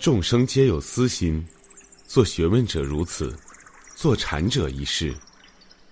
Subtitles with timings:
[0.00, 1.46] 众生皆有私心，
[2.06, 3.38] 做学问者如此，
[3.94, 5.14] 做禅者亦是。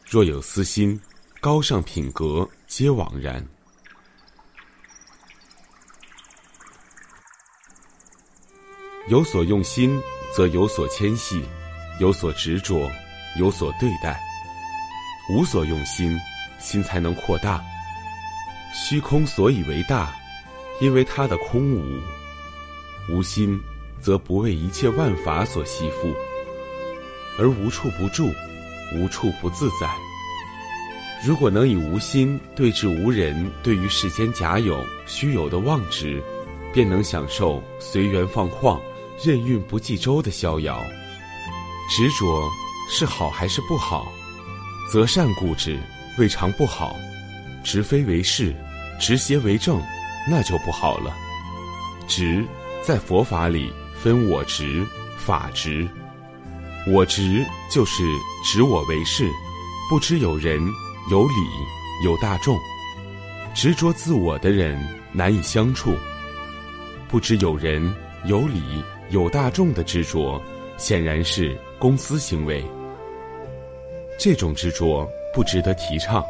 [0.08, 0.98] 若有私心，
[1.42, 3.46] 高尚品格皆枉然。
[9.10, 10.00] 有所用心，
[10.34, 11.42] 则有所牵系；
[12.00, 12.90] 有所执着，
[13.38, 14.18] 有所对待。
[15.30, 16.18] 无所用心，
[16.58, 17.62] 心才能扩大。
[18.72, 20.16] 虚空所以为大，
[20.80, 22.00] 因为它的空无。
[23.10, 23.60] 无心，
[24.00, 26.12] 则不为一切万法所吸附，
[27.38, 28.30] 而无处不住。
[28.94, 29.86] 无处不自在。
[31.22, 36.22] 如果能以无心对治无人对于世间假有虚有的妄执，
[36.72, 38.80] 便能享受随缘放旷、
[39.22, 40.82] 任运不计周的逍遥。
[41.90, 42.48] 执着
[42.88, 44.08] 是好还是不好？
[44.90, 45.78] 择善固执，
[46.18, 46.96] 未尝不好；
[47.62, 48.56] 执非为是，
[48.98, 49.82] 执邪为正，
[50.30, 51.14] 那就不好了。
[52.06, 52.42] 执
[52.82, 55.88] 在佛法里分我执、法执。
[56.86, 58.04] 我执就是
[58.44, 59.28] 执我为是，
[59.90, 60.60] 不知有人、
[61.10, 61.34] 有理、
[62.04, 62.56] 有大众。
[63.54, 64.80] 执着自我的人
[65.12, 65.92] 难以相处。
[67.08, 67.92] 不知有人、
[68.24, 68.62] 有理、
[69.10, 70.40] 有大众的执着，
[70.76, 72.64] 显然是公私行为。
[74.18, 76.24] 这种执着不值得提倡。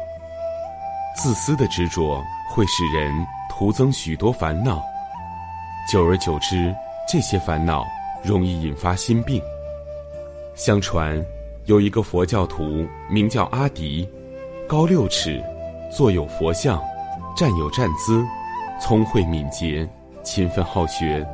[1.15, 3.13] 自私的执着会使人
[3.49, 4.81] 徒增许多烦恼，
[5.91, 6.73] 久而久之，
[7.11, 7.87] 这些烦恼
[8.23, 9.41] 容易引发心病。
[10.53, 11.19] 相传，
[11.65, 14.07] 有一个佛教徒名叫阿迪，
[14.67, 15.43] 高六尺，
[15.91, 16.79] 坐有佛像，
[17.35, 18.23] 站有站姿，
[18.79, 19.89] 聪慧敏捷，
[20.21, 21.27] 勤奋好学，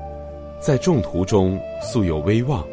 [0.61, 2.65] 在众徒中素有威望。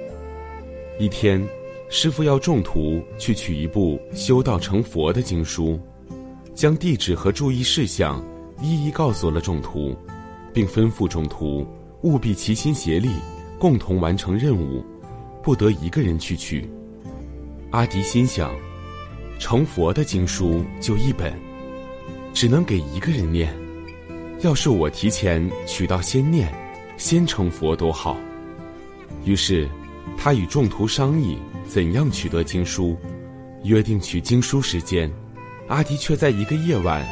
[0.96, 1.44] 一天，
[1.88, 5.76] 师傅要众徒去取一部修道成佛的经书，
[6.54, 8.24] 将地址和注意事项
[8.60, 9.92] 一一告诉了众徒，
[10.54, 11.66] 并吩咐众徒
[12.02, 13.10] 务必齐心协力，
[13.58, 14.84] 共同完成任务。
[15.42, 16.70] 不得一个人去取。
[17.72, 18.54] 阿迪心想，
[19.40, 21.32] 成佛的经书就一本，
[22.32, 23.52] 只能给一个人念。
[24.42, 26.48] 要是我提前取到先念，
[26.96, 28.16] 先成佛多好。
[29.24, 29.68] 于是，
[30.16, 31.36] 他与众徒商议
[31.66, 32.96] 怎样取得经书，
[33.64, 35.10] 约定取经书时间。
[35.66, 37.04] 阿迪却在一个夜晚，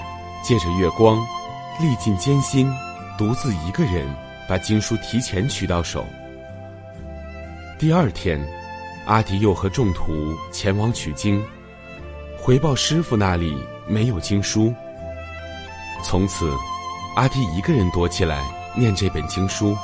[0.44, 1.18] 借着月光，
[1.80, 2.70] 历尽艰辛，
[3.18, 4.06] 独自一个人
[4.50, 6.04] 把经书提前取到手。
[7.78, 8.44] 第二天，
[9.06, 11.40] 阿迪又和众徒前往取经，
[12.36, 13.56] 回报师傅那里
[13.86, 14.74] 没有经书。
[16.02, 16.50] 从此，
[17.14, 18.42] 阿迪一个人躲起来
[18.76, 19.76] 念这本经书，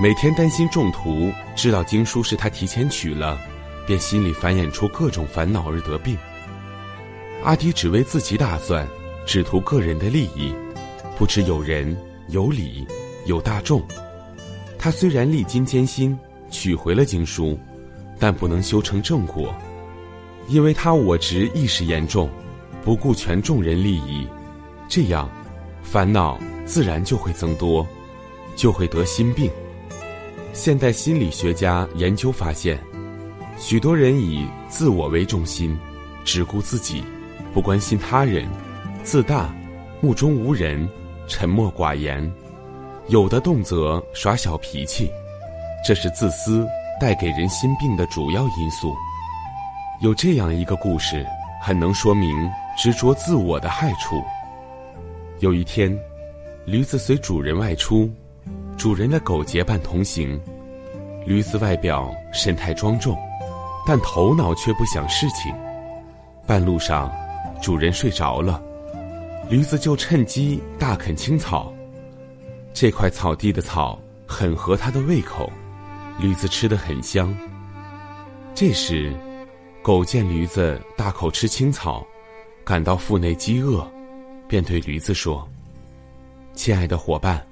[0.00, 3.36] 每天担心众徒知道经书是他提前取了，
[3.84, 6.16] 便心里繁衍出各种烦恼而得病。
[7.42, 8.86] 阿迪只为自己打算，
[9.26, 10.54] 只图个人的利益，
[11.16, 11.96] 不知有人、
[12.28, 12.86] 有理、
[13.28, 13.80] 有大众。
[14.76, 16.18] 他虽然历经艰辛。
[16.50, 17.58] 取回了经书，
[18.18, 19.54] 但不能修成正果，
[20.48, 22.30] 因为他我执意识严重，
[22.82, 24.26] 不顾全众人利益，
[24.88, 25.30] 这样，
[25.82, 27.86] 烦恼自然就会增多，
[28.56, 29.50] 就会得心病。
[30.54, 32.82] 现代心理学家研究发现，
[33.58, 35.78] 许多人以自我为中心，
[36.24, 37.04] 只顾自己，
[37.52, 38.48] 不关心他人，
[39.04, 39.54] 自大，
[40.00, 40.88] 目中无人，
[41.26, 42.32] 沉默寡言，
[43.08, 45.10] 有的动辄耍小脾气。
[45.84, 46.66] 这是自私
[47.00, 48.94] 带给人心病的主要因素。
[50.00, 51.26] 有这样一个故事，
[51.62, 54.22] 很能说明执着自我的害处。
[55.40, 55.96] 有一天，
[56.66, 58.10] 驴子随主人外出，
[58.76, 60.38] 主人的狗结伴同行。
[61.24, 63.16] 驴子外表神态庄重，
[63.86, 65.54] 但头脑却不想事情。
[66.46, 67.10] 半路上，
[67.62, 68.62] 主人睡着了，
[69.48, 71.72] 驴子就趁机大啃青草。
[72.80, 75.52] 这块草地的草很合它的胃口。
[76.20, 77.36] 驴子吃得很香。
[78.54, 79.12] 这时，
[79.82, 82.06] 狗见驴子大口吃青草，
[82.64, 83.84] 感到腹内饥饿，
[84.46, 85.48] 便对驴子说
[86.54, 87.44] ：“亲爱的伙伴，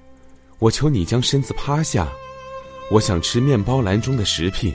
[0.61, 2.07] 我求你将身子趴下，
[2.93, 4.73] 我想吃面包篮中的食品。”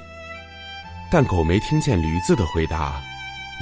[1.09, 3.01] 但狗没听见驴子的回答，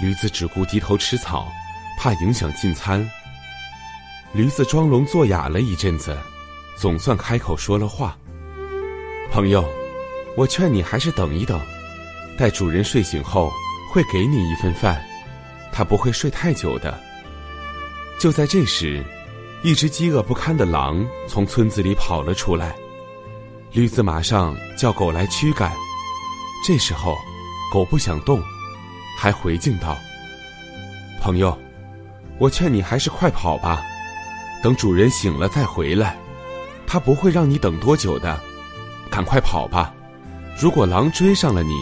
[0.01, 1.51] 驴子只顾低头吃草，
[1.99, 3.07] 怕影响进餐。
[4.33, 6.17] 驴子装聋作哑了一阵子，
[6.79, 8.17] 总算开口说了话。
[9.33, 9.67] 朋友，
[10.37, 11.59] 我劝你还是等一等，
[12.37, 13.51] 待主人睡醒后
[13.91, 15.03] 会给你一份饭，
[15.73, 16.97] 他不会睡太久的。
[18.17, 19.03] 就在这时，
[19.61, 22.73] 一只饥饿不堪的狼从村子里跑了出来，
[23.73, 25.73] 驴子马上叫狗来驱赶。
[26.65, 27.17] 这时候，
[27.73, 28.41] 狗不想动，
[29.17, 29.97] 还回敬道
[31.21, 31.57] ：“朋友，
[32.37, 33.81] 我劝你还是快跑吧，
[34.63, 36.17] 等主人醒了再回来，
[36.89, 38.37] 他不会让你等多久的。”
[39.09, 39.93] 赶快跑吧！
[40.59, 41.73] 如果狼追上了你，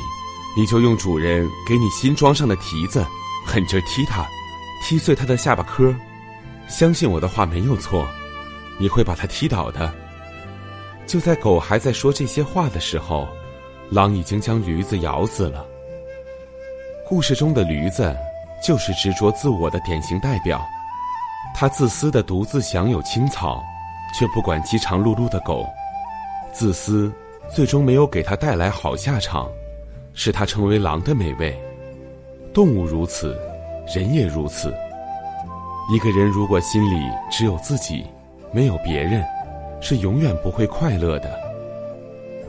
[0.55, 3.05] 你就用主人给你新装上的蹄子，
[3.45, 4.25] 狠劲踢它，
[4.83, 5.93] 踢碎它的下巴颏。
[6.69, 8.07] 相信我的话没有错，
[8.77, 9.93] 你会把它踢倒的。
[11.05, 13.27] 就在狗还在说这些话的时候，
[13.89, 15.65] 狼已经将驴子咬死了。
[17.07, 18.15] 故事中的驴子
[18.65, 20.61] 就是执着自我的典型代表，
[21.53, 23.63] 它自私的独自享有青草，
[24.13, 25.65] 却不管饥肠辘辘的狗。
[26.53, 27.11] 自私，
[27.53, 29.49] 最终没有给他带来好下场，
[30.13, 31.55] 使他成为狼的美味。
[32.53, 33.37] 动物如此，
[33.95, 34.73] 人也如此。
[35.93, 37.01] 一个人如果心里
[37.31, 38.05] 只有自己，
[38.51, 39.23] 没有别人，
[39.79, 41.39] 是永远不会快乐的。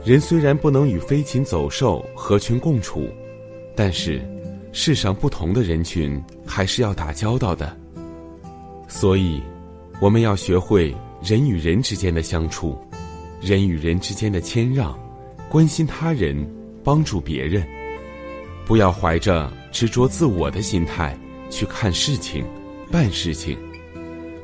[0.03, 3.07] 人虽然不能与飞禽走兽合群共处，
[3.75, 4.21] 但是
[4.71, 7.75] 世上不同的人群还是要打交道的。
[8.87, 9.43] 所以，
[10.01, 12.77] 我们要学会人与人之间的相处。
[13.41, 14.99] 人与人之间的谦让，
[15.49, 16.45] 关心他人，
[16.83, 17.65] 帮助别人，
[18.65, 21.17] 不要怀着执着自我的心态
[21.49, 22.45] 去看事情、
[22.91, 23.57] 办事情，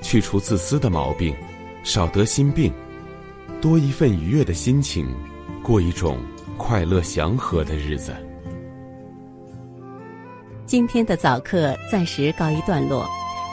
[0.02, 1.36] 去除自私的毛病，
[1.84, 2.72] 少得心病，
[3.60, 5.06] 多一份愉悦的心情，
[5.62, 6.18] 过一种
[6.58, 8.16] 快乐祥和的日子。
[10.66, 13.06] 今天的早课暂时告一段落。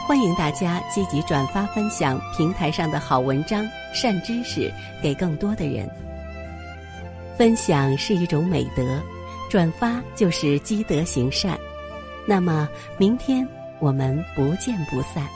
[0.04, 3.64] 欢迎大家积极转发分享平台上的好文章、
[3.94, 4.70] 善知识
[5.00, 5.88] 给更多的人。
[7.38, 9.00] 分享是一种美德，
[9.49, 11.56] 转发就是积德行善。
[12.26, 12.69] 那么，
[12.99, 13.46] 明天
[13.78, 15.26] 我们不见不散。